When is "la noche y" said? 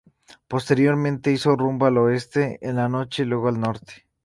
2.77-3.27